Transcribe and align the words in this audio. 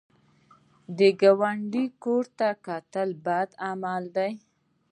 د 0.97 0.99
ګاونډي 1.19 1.85
کور 2.03 2.25
ته 2.37 2.47
کتل 2.65 3.09
بد 3.25 3.49
عمل 3.67 4.03
دی 4.15 4.31